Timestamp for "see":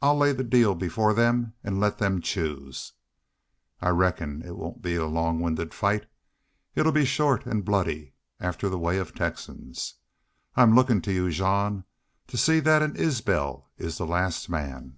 12.38-12.60